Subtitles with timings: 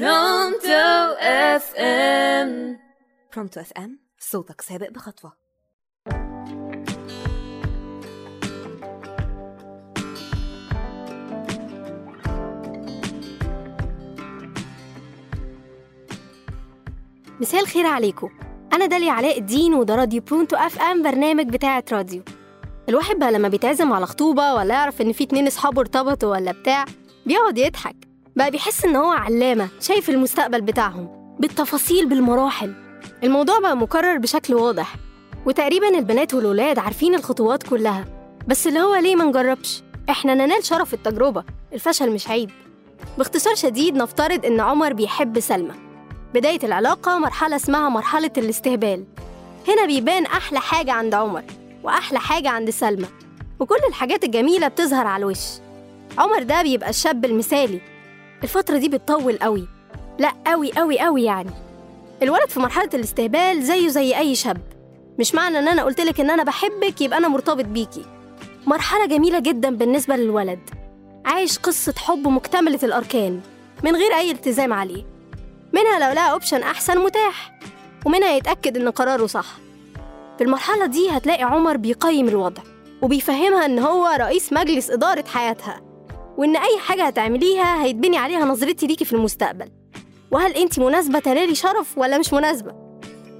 [0.00, 2.78] Pronto FM
[3.34, 5.32] Pronto FM صوتك سابق بخطوة.
[17.40, 18.30] مساء الخير عليكم.
[18.72, 22.22] أنا داليا علاء الدين وده راديو Pronto FM برنامج بتاعة راديو.
[22.88, 26.84] الواحد بقى لما بيتعزم على خطوبة ولا يعرف إن في اتنين أصحابه ارتبطوا ولا بتاع
[27.26, 28.13] بيقعد يضحك.
[28.36, 32.74] بقى بيحس إن هو علامة شايف المستقبل بتاعهم بالتفاصيل بالمراحل.
[33.24, 34.96] الموضوع بقى مكرر بشكل واضح
[35.46, 38.04] وتقريبا البنات والولاد عارفين الخطوات كلها.
[38.48, 42.50] بس اللي هو ليه ما نجربش؟ إحنا ننال شرف التجربة الفشل مش عيب.
[43.18, 45.74] باختصار شديد نفترض إن عمر بيحب سلمى.
[46.34, 49.04] بداية العلاقة مرحلة اسمها مرحلة الاستهبال.
[49.68, 51.42] هنا بيبان أحلى حاجة عند عمر
[51.82, 53.06] وأحلى حاجة عند سلمى
[53.60, 55.40] وكل الحاجات الجميلة بتظهر على الوش.
[56.18, 57.80] عمر ده بيبقى الشاب المثالي
[58.44, 59.68] الفترة دي بتطول قوي.
[60.18, 61.50] لا قوي قوي قوي يعني.
[62.22, 64.60] الولد في مرحلة الاستهبال زيه زي أي شاب.
[65.18, 68.04] مش معنى إن أنا قلتلك إن أنا بحبك يبقى أنا مرتبط بيكي.
[68.66, 70.58] مرحلة جميلة جدا بالنسبة للولد.
[71.24, 73.40] عايش قصة حب مكتملة الأركان
[73.84, 75.04] من غير أي التزام عليه.
[75.72, 77.58] منها لو لقى أوبشن أحسن متاح
[78.06, 79.46] ومنها يتأكد إن قراره صح.
[80.38, 82.62] في المرحلة دي هتلاقي عمر بيقيم الوضع
[83.02, 85.83] وبيفهمها إن هو رئيس مجلس إدارة حياتها.
[86.36, 89.70] وإن أي حاجة هتعمليها هيتبني عليها نظرتي ليكي في المستقبل
[90.30, 92.74] وهل أنت مناسبة تنالي شرف ولا مش مناسبة؟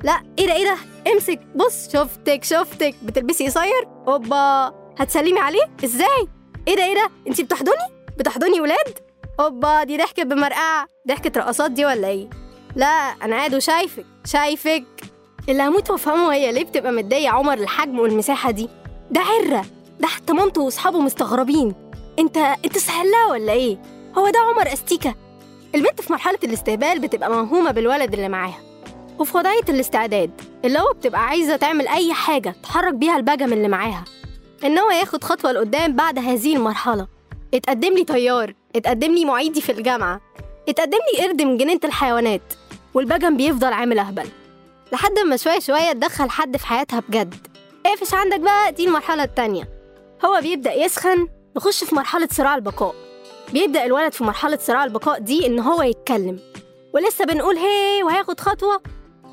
[0.05, 0.77] لا إيه ده إيه ده؟
[1.13, 6.29] امسك بص شفتك شفتك بتلبسي قصير؟ أوبا هتسلمي عليه؟ إزاي؟
[6.69, 7.75] إيه ده إيه ده؟ أنت بتحضني؟
[8.19, 8.99] بتحضني ولاد؟
[9.41, 12.29] أوبا دي ضحكة بمرقعة ضحكة رقصات دي ولا إيه؟
[12.77, 14.85] لا أنا قاعد وشايفك شايفك
[15.49, 18.69] اللي هموت وأفهمه هي ليه بتبقى متضايقة عمر الحجم والمساحة دي
[19.11, 19.65] ده عرة
[20.01, 21.75] ده حتى مامته وأصحابه مستغربين
[22.19, 23.79] انت انت سهلها ولا إيه؟
[24.19, 25.15] هو ده عمر أستيكة.
[25.75, 28.59] البنت في مرحلة الاستهبال بتبقى موهومة بالولد اللي معاها.
[29.19, 30.31] وفي وضعية الاستعداد
[30.65, 34.05] اللي هو بتبقى عايزة تعمل أي حاجة تحرك بيها البجم اللي معاها.
[34.65, 37.07] إن هو ياخد خطوة لقدام بعد هذه المرحلة.
[37.55, 40.21] اتقدم لي طيار اتقدم لي معيدي في الجامعة.
[40.69, 42.43] اتقدم لي قرد من جنينة الحيوانات.
[42.95, 44.29] والبجم بيفضل عامل أهبل.
[44.93, 47.35] لحد ما شوية شوية تدخل حد في حياتها بجد.
[47.87, 49.69] اقفش عندك بقى دي المرحلة التانية.
[50.25, 52.95] هو بيبدأ يسخن نخش في مرحلة صراع البقاء.
[53.53, 56.39] بيبدأ الولد في مرحلة صراع البقاء دي إن هو يتكلم.
[56.95, 58.83] ولسه بنقول هي وهياخد خطوة.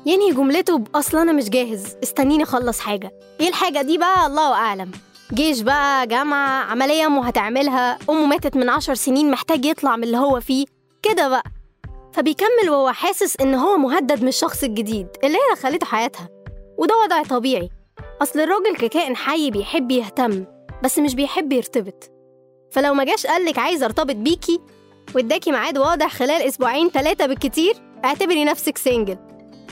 [0.06, 1.96] ينهي جملته بأصل أنا مش جاهز.
[2.02, 3.12] استنيني أخلص حاجة.
[3.40, 4.90] إيه الحاجة دي بقى؟ الله أعلم.
[5.34, 7.98] جيش بقى جامعة عملية أمه هتعملها.
[8.10, 10.64] أمه ماتت من عشر سنين محتاج يطلع من اللي هو فيه.
[11.02, 11.44] كده بقى.
[12.12, 16.28] فبيكمل وهو حاسس إن هو مهدد من الشخص الجديد اللي هي دخلته حياتها.
[16.78, 17.70] وده وضع طبيعي.
[18.22, 20.44] أصل الراجل ككائن حي بيحب يهتم.
[20.82, 22.10] بس مش بيحب يرتبط.
[22.70, 24.60] فلو ما جاش قالك عايز ارتبط بيكي
[25.14, 29.16] واداكي ميعاد واضح خلال أسبوعين ثلاثة بالكتير اعتبري نفسك سنجل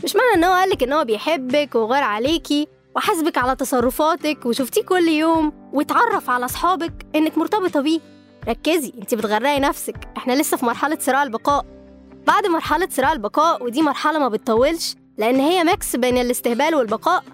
[0.04, 5.08] مش معنى إن هو قالك إن هو بيحبك وغار عليكي وحاسبك على تصرفاتك وشفتيه كل
[5.08, 8.00] يوم واتعرف على أصحابك إنك مرتبطة بيه.
[8.48, 9.96] ركزي انت بتغرقي نفسك.
[10.16, 11.66] إحنا لسه في مرحلة صراع البقاء.
[12.26, 17.24] بعد مرحلة صراع البقاء ودي مرحلة ما بتطولش لأن هي ميكس بين الاستهبال والبقاء.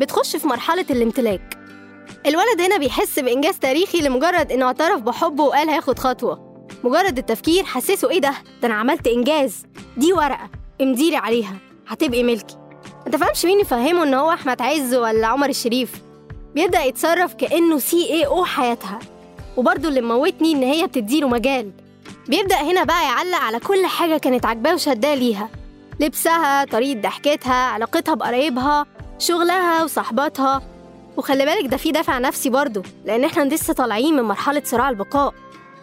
[0.00, 1.61] بتخش في مرحلة الامتلاك.
[2.26, 6.66] الولد هنا بيحس بإنجاز تاريخي لمجرد إنه اعترف بحبه وقال هياخد خطوة.
[6.84, 9.66] مجرد التفكير حسسه إيه ده؟ ده أنا عملت إنجاز.
[9.96, 10.50] دي ورقة.
[10.80, 11.56] امديلي عليها.
[11.88, 12.56] هتبقي ملكي.
[13.06, 15.92] ما تفهمش مين يفهمه إن هو أحمد عز ولا عمر الشريف.
[16.54, 18.98] بيبدأ يتصرف كأنه سي اي أو حياتها.
[19.56, 21.72] وبرضه اللي موتني إن هي بتديله مجال.
[22.28, 25.48] بيبدأ هنا بقى يعلق على كل حاجة كانت عاجباه وشداه ليها.
[26.00, 28.86] لبسها طريقة ضحكتها علاقتها بقرايبها
[29.18, 30.62] شغلها وصحباتها.
[31.16, 35.34] وخلي بالك ده في دافع نفسي برضه لأن إحنا لسه طالعين من مرحلة صراع البقاء.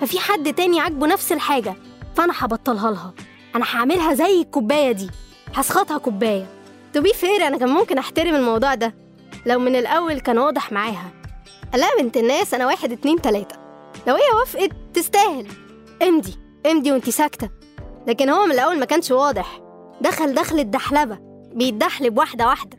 [0.01, 1.75] ففي حد تاني عاجبه نفس الحاجة
[2.15, 3.13] فأنا هبطلها لها.
[3.55, 5.09] أنا هعملها زي الكوباية دي
[5.55, 6.45] هسخطها كوباية.
[6.93, 8.95] to be fair أنا كان ممكن أحترم الموضوع ده
[9.45, 11.11] لو من الأول كان واضح معاها.
[11.73, 13.55] لا بنت الناس أنا واحد اتنين تلاتة.
[14.07, 15.47] لو هي وافقت تستاهل.
[16.03, 17.49] امضي امضي وانتي ساكتة.
[18.07, 19.59] لكن هو من الأول ما كانش واضح.
[20.01, 21.17] دخل دخل الدحلبة
[21.53, 22.77] بيتدحلب واحدة واحدة.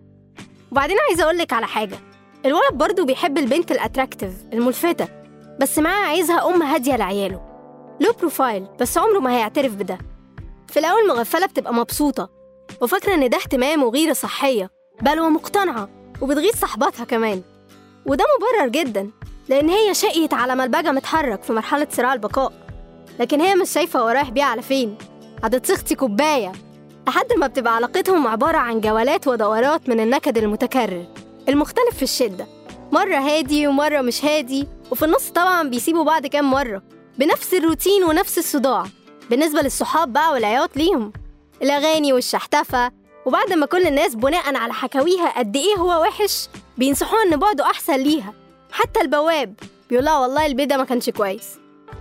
[0.73, 1.99] وبعدين عايزة أقولك على حاجة.
[2.47, 5.09] الولد برضه بيحب البنت ال attractive الملفتة.
[5.61, 7.41] بس معاه عايزها أم هادية لعياله.
[8.01, 9.99] low profile بس عمره ما هيعترف بده.
[10.69, 12.31] في الأول مغفلة بتبقى مبسوطة.
[12.81, 14.71] وفاكرة إن ده اهتمام وغيرة صحية.
[15.03, 15.89] بل ومقتنعة
[16.21, 17.43] وبتغيظ صاحباتها كمان.
[18.07, 19.11] وده مبرر جدا
[19.49, 22.53] لأن هي شقيت على ما البجا متحرك في مرحلة صراع البقاء.
[23.19, 24.99] لكن هي مش شايفة هو رايح بيها على فين.
[25.45, 26.53] هتتسخطي كوباية.
[27.09, 31.05] لحد ما بتبقى علاقتهم عبارة عن جولات ودورات من النكد المتكرر.
[31.51, 32.47] المختلف في الشدة.
[32.93, 36.83] مرة هادي ومرة مش هادي وفي النص طبعا بيسيبوا بعض كام مرة.
[37.19, 38.85] بنفس الروتين ونفس الصداع.
[39.31, 41.13] بالنسبة للصحاب بقى والعياط ليهم.
[41.63, 42.91] الأغاني والشحتفة.
[43.27, 46.49] وبعد ما كل الناس بناء على حكاويها قد إيه هو وحش
[46.79, 48.35] بينصحوها إن بعده أحسن ليها.
[48.73, 49.55] حتى البواب.
[49.91, 51.49] بيقول لها والله البيت ده ما كانش كويس.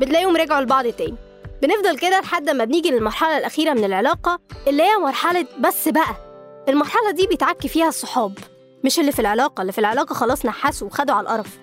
[0.02, 1.16] بتلاقيهم رجعوا لبعض تاني.
[1.62, 6.16] بنفضل كده لحد ما بنيجي للمرحلة الأخيرة من العلاقة اللي هي مرحلة بس بقى.
[6.70, 8.38] المرحلة دي بيتعكي فيها الصحاب.
[8.84, 11.58] مش اللي في العلاقة اللي في العلاقة خلاص نحسوا وخدوا على القرف.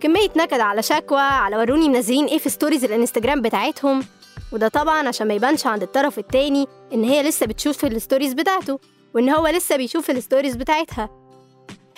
[0.00, 4.04] كمية نكد على شكوى على وروني منزلين إيه في stories ال Instagram بتاعتهم.
[4.52, 8.78] وده طبعا عشان ما يبانش عند الطرف التاني إن هي لسه بتشوف ال stories بتاعته
[9.14, 11.08] وإن هو لسه بيشوف ال stories بتاعتها.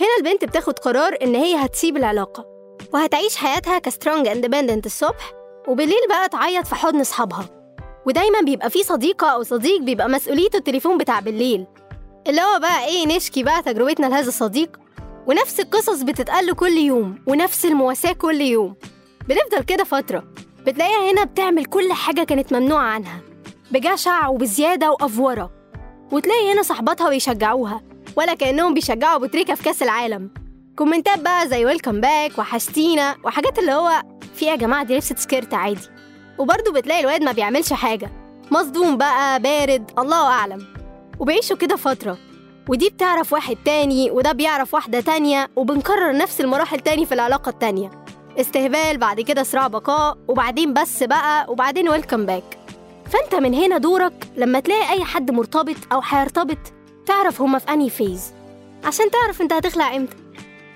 [0.00, 2.46] هنا البنت بتاخد قرار إن هي هتسيب العلاقة
[2.94, 5.32] وهتعيش حياتها ك strong independent الصبح
[5.68, 7.44] وبالليل بقى تعيط في حضن أصحابها.
[8.06, 11.66] ودايما بيبقى في صديقة أو صديق بيبقى مسؤوليته التليفون بتاع بالليل.
[12.26, 14.76] اللي هو بقى إيه نشكي بقى تجربتنا لهذا الصديق.
[15.26, 18.74] ونفس القصص بتتقال كل يوم ونفس المواساة كل يوم.
[19.28, 20.24] بنفضل كده فترة.
[20.66, 23.20] بتلاقيها هنا بتعمل كل حاجة كانت ممنوعة عنها.
[23.70, 25.50] بجشع وبزيادة وأفورة.
[26.12, 27.82] وتلاقي هنا صحباتها بيشجعوها
[28.16, 30.30] ولا كأنهم بيشجعوا بوتريكا في كأس العالم.
[30.76, 34.02] كومنتات بقى زي welcome back وحشتينا وحاجات اللي هو
[34.34, 35.88] في يا جماعة دي لبست skirt عادي.
[36.38, 38.10] وبرضه بتلاقي الواد ما بيعملش حاجة.
[38.50, 40.66] مصدوم بقى بارد الله أعلم.
[41.18, 42.18] وبيعيشوا كده فترة.
[42.68, 47.90] ودي بتعرف واحد تاني وده بيعرف واحدة تانية وبنكرر نفس المراحل تاني في العلاقة التانية.
[48.40, 52.58] استهبال بعد كده صراع بقاء وبعدين بس بقى وبعدين welcome back
[53.10, 56.58] فأنت من هنا دورك لما تلاقي أي حد مرتبط أو هيرتبط
[57.06, 58.32] تعرف هما في أنهي phase
[58.84, 60.16] عشان تعرف أنت هتخلع إمتى.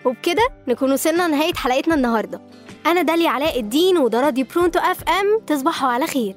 [0.04, 2.40] وبكده نكون وصلنا لنهاية حلقتنا النهاردة.
[2.86, 5.40] أنا داليا علاء الدين وده راديو Pronto FM.
[5.46, 6.36] تصبحوا على خير.